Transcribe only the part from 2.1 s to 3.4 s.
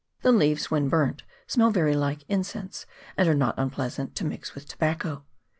incense, and are